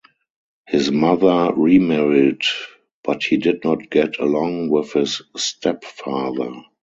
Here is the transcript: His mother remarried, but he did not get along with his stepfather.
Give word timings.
His 0.65 0.89
mother 0.89 1.53
remarried, 1.55 2.41
but 3.03 3.21
he 3.23 3.37
did 3.37 3.63
not 3.63 3.91
get 3.91 4.17
along 4.17 4.69
with 4.69 4.93
his 4.93 5.21
stepfather. 5.37 6.53